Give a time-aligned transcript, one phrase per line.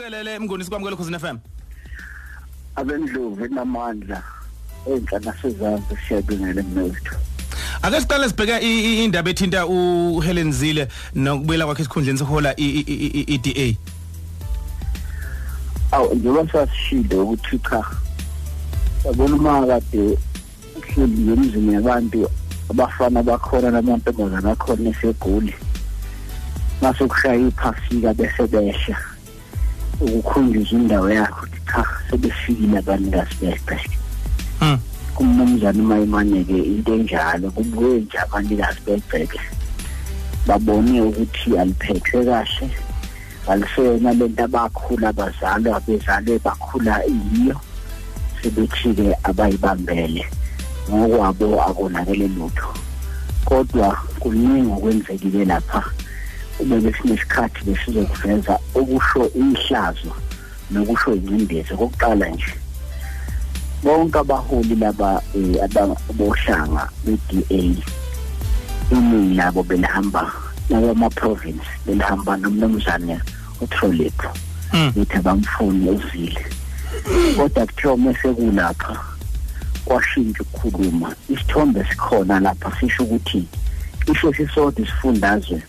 [0.00, 1.38] Bukelele mngoni sikwamukele khosini FM.
[2.76, 4.22] abendlovu enamandla
[4.86, 7.16] enhla nasezantsi siyabingela mnotho
[7.82, 13.76] Ake siqale i- indaba ethinta uHelen Zille nokubuyela kwakhe esikhundleni sehola iDA.
[15.92, 17.82] awu njengoba sasishilo ukuthi cha
[19.04, 20.18] yabona uma kade
[20.76, 22.28] uhleli ngemizini yabantu
[22.70, 25.54] abafana bakhona namantombazane akhona esegoli
[26.82, 28.96] mase kushaya iphasika bese behla
[30.00, 33.78] ukukhunjuzwa indawo yakho ukuthi cha sebefikile abanikazi beqe
[34.60, 34.78] Mm.
[35.14, 39.40] kumnumzane umayimane-ke into enjalo kubuye nje abanikazi begceke
[40.46, 42.70] babone ukuthi aliphethwe kahle
[43.48, 47.56] aliseyona lento abakhula bazalwa bezalwe bakhula yiyo
[48.42, 50.24] sebethi-ke abayibambele.
[50.90, 52.68] Ngokwabo akonakele lutho.
[53.44, 55.82] Kodwa kuningi okwenzekile lapha.
[56.60, 60.12] Ube besinesikhathi besizokuveza okusho ihlazo
[60.70, 61.74] nokusho ingcindezi.
[61.74, 62.54] Kokuqala nje
[63.82, 65.62] bonke abaholi laba eh,
[66.10, 67.62] abohlanga be-DA
[68.90, 70.32] iningi labo belihamba
[70.70, 73.20] nakwama-province belihamba nomnumzane
[73.60, 74.22] utrolip
[74.72, 74.92] Mm.
[74.96, 76.46] lithi abamfuni uzile.
[77.36, 79.00] Kodwa kuthiwa uma sekulapha
[79.84, 81.14] kwashintsha ukukhuluma.
[81.30, 83.46] Isithombe sikhona lapha sisho ukuthi
[84.12, 85.62] isho sisodwa isifundazwe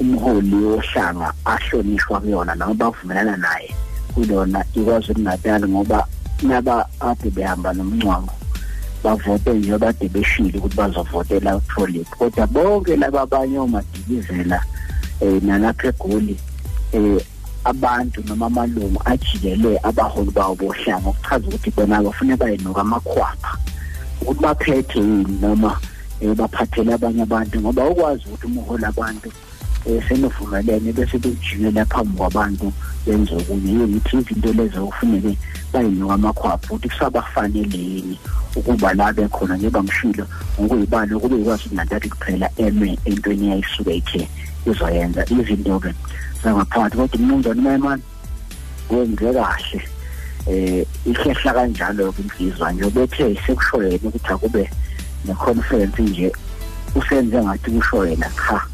[0.00, 3.74] umholi wohlanga ahlonishwa kuyona noma bavumelana naye
[4.14, 6.06] kulona ikwaZulu Natal ngoba
[6.42, 8.34] laba ade behamba nomncwango
[9.04, 14.64] bavote nje bade beshile ukuthi bazovotela uTrolip kodwa bonke laba abanye omadikizela
[15.20, 16.36] eh nalapha eGoli
[16.92, 17.20] eh
[17.64, 23.58] abantu noma amalungu ajikele abaholi bawo bohlanga ukuchaza ukuthi bona bafuna bayinuka amakhwapha
[24.20, 25.80] ukuthi baphethe yini noma
[26.20, 29.53] eh, baphathele abanye abantu ngoba ukwazi ukuthi umuholi abantu eh
[29.84, 32.72] senovumelene bese bejikela phambi kwabantu
[33.06, 35.36] benze okunye yithi izinto lezo kufuneke
[35.72, 38.18] bayinuka amakhwapha ukuthi kusabafanele yini
[38.56, 40.26] ukuba la bekhona njengoba ngishilo
[40.60, 44.28] ngokuyibalo kube ikwazi ukuthi nantathu kuphela eme entweni yayisuke ithe
[44.66, 45.26] izoyenza.
[45.28, 45.94] Izinto-ke
[46.42, 48.02] zangaphakathi kodwa umnumzane umayimani
[48.90, 49.80] wenze kahle
[50.46, 52.90] eh ihlehla kanjalo-ke insizwa nje.
[52.90, 54.70] Bethe sekusho yena ukuthi akube
[55.24, 56.32] ne-conference nje
[56.94, 58.73] usenze ngathi kusho yena cha.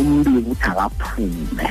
[0.00, 1.66] Umbiko ukuthi akaphume.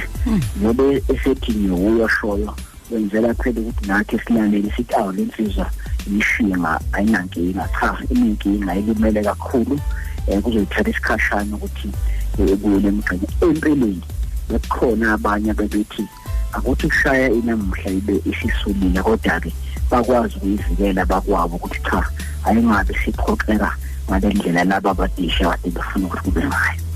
[0.61, 2.51] Ngoba esethi ngiwuyoshoyo
[2.91, 5.69] wenzela phela ukuthi nathi silalele sithi awu lensizwa
[6.11, 7.69] yishinga ayinankinga.
[7.79, 9.79] Cha inenkinga ilimele kakhulu
[10.27, 11.89] um kuzoyithatha isikhashana ukuthi
[12.39, 14.01] eh, ebuyele emgqini empeleni
[14.49, 16.03] bekukhona abanye abebethi
[16.53, 19.51] akuthi kushaya inamuhla ibe isisulile kodwa-ke
[19.89, 22.01] bakwazi ukuyivikela bakwabo ukuthi cha
[22.45, 23.71] ayingabe siphoxeka
[24.07, 26.88] ngale ndlela laba abadisha kade befuna ukuthi kube ngayo.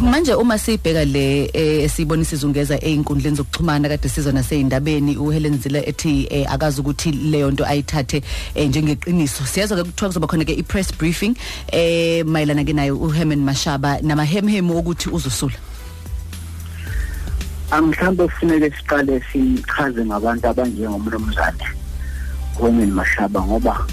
[0.00, 6.26] Manje uma sibheka le eh, sibona isizungeza einkundleni zokuxhumana kade sizona naseyindabeni uHelen Zille ethi
[6.30, 8.22] eh, akazi ukuthi leyo nto ayithathe
[8.54, 9.44] eh, njengeqiniso.
[9.44, 11.36] Siyazwa ke kuthiwa kuzoba khona ke i-press briefing
[11.72, 15.56] eh mayelana ke naye uHerman Mashaba namahemhemu ukuthi uzosula.
[17.72, 21.66] Mhlawumbe kufuneke siqale sichaze ngabantu abanjengomnumzane
[22.60, 23.86] Women Mashaba ngoba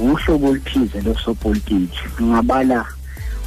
[0.00, 2.86] uhlobo oluthize losopolitiki ngingabala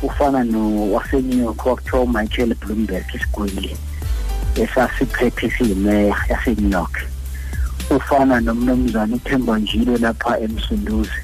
[0.04, 3.78] ufana no waseNew York wakuthiwa Michael Bloomberg isigwili
[4.56, 7.08] esasiphethe siyimeya yaseNew York
[7.90, 11.22] ufana nomnumzane uThemba Njilo lapha eMsunduzi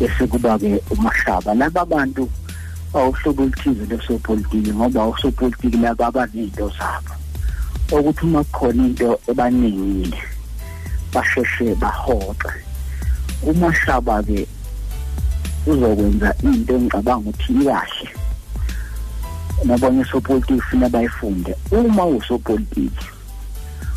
[0.00, 2.28] bese kuba ke uMashaba laba bantu
[2.94, 7.12] awuhlobo oluthize losopolitiki ngoba usopolitiki laba abanezinto zabo.
[7.92, 10.18] Ukuthi uma kukhona into ebaningile
[11.12, 12.52] basheshe bahoxe.
[13.42, 14.46] Umashaba ke
[15.66, 18.08] uzokwenza into engicabanga ukuthi ikahle.
[19.64, 23.06] Nabonye sopolitiki funa bayifunde uma usopolitiki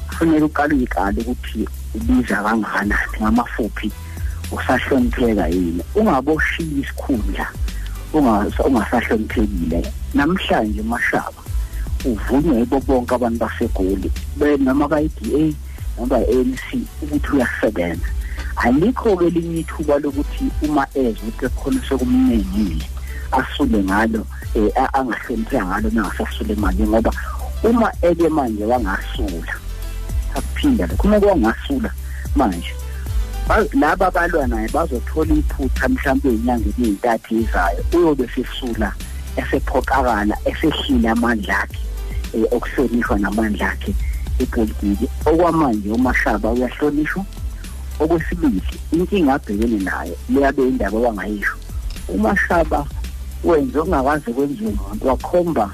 [0.07, 3.91] kufanele uqale uyikale ukuthi ubiza kangakanani ngamafuphi
[4.51, 5.83] usahlonipheka yini.
[5.95, 7.47] Ungaboshiya isikhundla
[8.13, 9.93] ungasa- ungasahloniphekile.
[10.13, 11.41] Namhlanje mashaba
[12.05, 14.11] uvunywe yibo bonke abantu basegoli
[14.59, 15.53] noma bayi-DA
[15.97, 16.65] noma bayi-ANC
[17.03, 18.07] ukuthi uyasebenza.
[18.59, 22.85] Alikho-ke elinye ithuba lokuthi uma eza ukuthi ekhona sekumnengile
[23.31, 24.25] asule ngalo
[24.55, 27.11] um angahlonipheka ngalo nangasasule manje ngoba
[27.63, 29.53] uma eke manje wangasula
[30.35, 31.07] akuphinda lokho.
[31.07, 31.91] Uma kwangasula
[32.35, 32.73] manje
[33.47, 38.93] ba- laba abalwa naye bazothola iphutha mhlawumbe ey'nyangeni ey'ntathu ezayo uyobe sesula
[39.37, 41.79] esephoqakala esehlile amandla akhe
[42.33, 43.93] um okuhlonishwa namandla akhe
[44.39, 47.25] epolitiki okwamanje umashaba uyahlonishwa
[47.99, 48.61] okwesibili
[48.91, 51.55] inkinga abhekene nayo leyabe indaba wangayisho
[52.07, 52.85] umashaba
[53.43, 55.65] wenze okungakaze kwenziwe umuntu wakhomba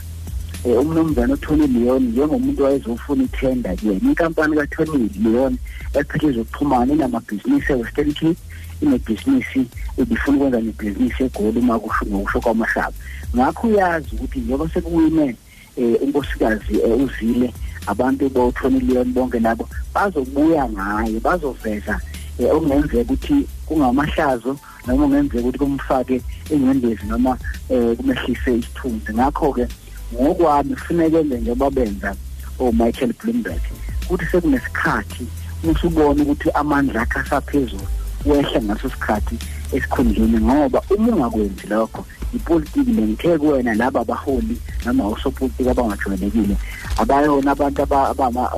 [0.66, 4.00] eh, umnumzana uThoni Leon njengomuntu wayezofuna itender kuyena.
[4.10, 5.58] Inkampani kaThoni Leon
[5.94, 8.38] ephethe zokuxhumana inamabhizinisi eWestern Cape
[8.82, 9.62] inebhizinisi
[9.98, 12.94] ebifuna ukwenza nebhizinisi egoli uma kusho ngokusho kwamashaba
[13.36, 15.36] ngakho uyazi ukuthi njengoba sekuwine
[15.78, 17.54] eh unkosikazi eh, uzile
[17.88, 25.60] abantu bo-Tony Leon bonke labo bazobuya ngaye bazoveza eh, okungenzeka ukuthi kungamahlazo noma kungenzeka ukuthi
[25.60, 26.22] kumfake
[26.52, 27.38] engcendezi noma
[27.70, 29.14] eh, kumehlise isithunzi.
[29.14, 29.68] Ngakho-ke
[30.14, 32.16] ngokwami kufuneka enze njengoba benza
[32.60, 33.62] o-Michael Bloomberg
[34.04, 35.28] ukuthi sekunesikhathi
[35.72, 37.88] usubona ukuthi amandla akhe asaphezulu
[38.26, 39.36] wehla ngaso sikhathi
[39.74, 42.06] esikhundleni ngoba uma ungakwenzi lokho
[42.36, 46.56] ipolitiki lengithe kuwena laba abaholi noma osopolitiki abangajwayelekile
[47.02, 47.82] abayona abantu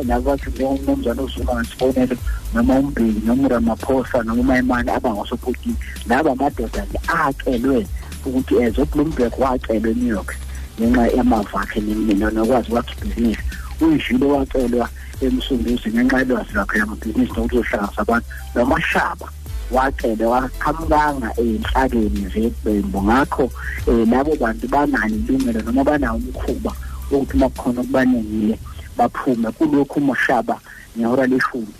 [0.07, 2.15] nabathi njengomnumzane ozuma ngesibonelo
[2.53, 5.75] noma umbeki noma uramaphosa noma umayimane abangosopolitiki
[6.09, 7.87] laba amadoda nje acelwe
[8.25, 10.31] ukuthi ezobloomberg wacelwe enew york
[10.79, 13.41] ngenxa yamava akhe nokwazi kwakhe ibhizinisi.
[13.81, 14.89] Uyijule wacelwa
[15.21, 19.27] emsunduzi ngenxa yolwazi lwakhe yamabhizinisi nokuthi uzohlanganisa abantu nomashaba.
[19.71, 23.45] Wacele waqhamukanga enhlakeni zeqembu ngakho
[23.87, 26.71] eh labo bantu banalo ilungelo noma banawo umkhuba
[27.11, 28.55] ukuthi makukhona okubaningile
[28.97, 29.51] baphume.
[29.51, 30.55] Kulokhu umashaba
[30.97, 31.73] ngehora leshumi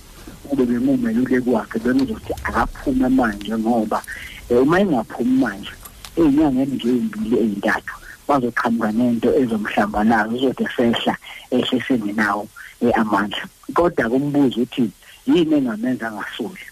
[0.47, 3.99] kube bemumelule kwakhe benizothi akaphume manje ngoba
[4.49, 5.73] uma engaphumi manje
[6.17, 7.95] ey'nyangeni nje ey'mbili ey'ntathu
[8.27, 11.13] bazoqhamuka nento ezomhlambalazo uzode sehla
[11.55, 12.47] ehle sengenawo
[12.99, 13.43] amandla.
[13.73, 14.91] Kodwa kumbuza ukuthi
[15.27, 16.65] yini engamenza ngasuli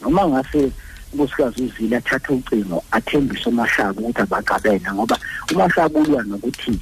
[0.00, 0.72] noma ngase
[1.12, 5.16] unkosikazi uzile athathe ucingo athembise umashaba ukuthi abaqabela ngoba
[5.52, 6.78] umashaba ulwa nokuthi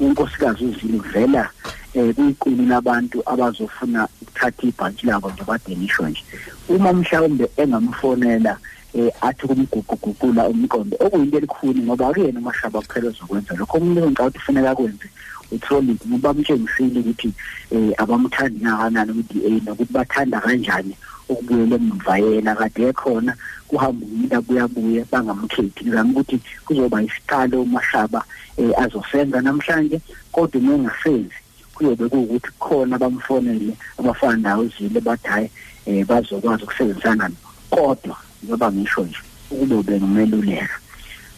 [0.00, 1.50] unkosikazi uzile uvela
[1.94, 6.22] eh kuyiqulu labantu abazofuna ukuthatha ibhantshi labo nje badenishwe nje.
[6.68, 8.58] Uma mhlawumbe engamfonela
[8.94, 13.78] eh athi kumguguguqula umqondo okuyinto elikhulu ngoba akuyena umashaba kuphela ozokwenza lokho.
[13.78, 15.08] Umuntu ngicabanga kufuneka kwenze
[15.52, 17.32] uTholi ngoba mtshengisile ukuthi
[17.70, 20.94] eh abamthandi kangakanani ku-DA nokuthi bathanda kanjani
[21.28, 22.54] ukubuyela emva yena.
[22.54, 23.32] Kade ekhona
[23.68, 25.84] kuhamba umuntu abuyabuye bangamkhethi.
[25.84, 28.24] Ngizama ukuthi kuzoba isiqalo umashaba
[28.56, 30.00] eh, azosenza namhlanje
[30.32, 31.38] kodwa uma engasenzi
[31.74, 35.50] kuyobe kuwukuthi khona bamfonele abafana nawo uzile bathi hayi
[35.86, 37.30] eh, bazokwazi ukusebenzisana
[37.70, 39.20] kodwa njengoba ngisho nje
[39.50, 40.78] ukube bengumeluleka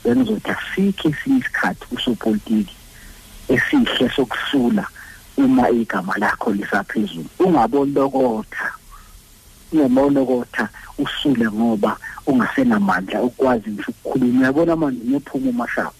[0.04, 2.76] bengizothi asikho esinye isikhathi kusopolitiki
[3.48, 4.86] esihle sokusula
[5.36, 7.26] uma igama lakho lisaphezulu.
[7.38, 8.72] Ungabolokotha
[9.72, 10.68] ungabolokotha
[10.98, 11.96] usule ngoba
[12.26, 14.40] ungasenamandla ukwazi ngisho ukukhuluma.
[14.40, 15.97] Uyabona manje ngephuma umashaba.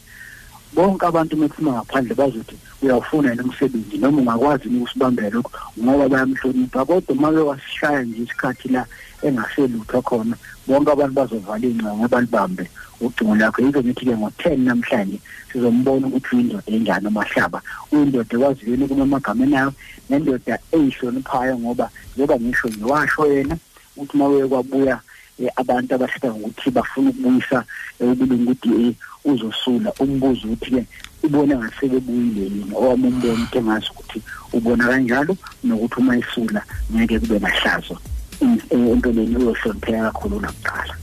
[0.75, 5.50] Bonke abantu mephuma ngaphandle bazothi uyawufuna yena umsebenzi noma ungakwazi ukusibambela lokho
[5.81, 6.85] ngoba bayamhlonipha.
[6.85, 8.87] Kodwa uma bewasishaya nje isikhathi la
[9.23, 10.37] engaselutho khona
[10.67, 12.65] bonke abantu bazovala iy'ncingo balibambe
[13.00, 13.62] ucingo lakho.
[13.62, 15.19] Yizo ngithi-ke ngo-ten namhlanje
[15.53, 17.62] sizombona ukuthi uyindoda enjani amahlaba
[17.93, 19.73] uyindoda ekwaziyo ukuma emagameni ayo
[20.09, 23.56] nendoda eyihloniphayo ngoba njengoba ngisho ngiwasho yena
[23.97, 25.07] ukuthi uma uye kwabuya um
[25.56, 27.64] abantu abahlela ngokuthi bafuna ukubuyisa
[28.00, 28.94] ubulungu u-d a
[29.25, 29.93] uzosula.
[30.00, 30.87] Umbuzo ukuthi-ke
[31.23, 32.73] ubone ngasebebuyile yini?
[32.75, 36.62] Owami umbono ukuthi engazi ukuthi ubona kanjalo nokuthi uma esula
[36.94, 37.99] ngeke kube nahlazo
[38.40, 40.94] empeleni uyohlonipheka kakhulu nakuqala.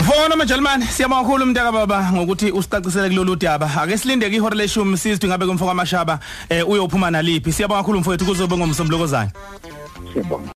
[0.00, 3.66] Mfowethu majalmani siyabonga kakhulu umntaka baba ngokuthi usicacisele kulolu daba.
[3.82, 7.52] Ake silinde ke ihora leshumi sizwe ngabe kumfoka amashaba eh uyophuma naliphi.
[7.52, 9.30] Siyabonga kakhulu mfowethu kuzobe ngomsombuluko zayo
[10.12, 10.52] siyabonga.